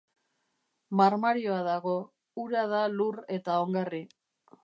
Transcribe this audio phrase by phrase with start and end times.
[1.01, 1.93] Marmarioa dago,
[2.43, 4.03] hura du lur eta ongarri.